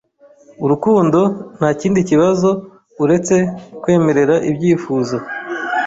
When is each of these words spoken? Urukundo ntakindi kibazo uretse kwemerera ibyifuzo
Urukundo 0.63 1.19
ntakindi 1.57 1.99
kibazo 2.09 2.49
uretse 3.03 3.35
kwemerera 3.81 4.35
ibyifuzo 4.49 5.17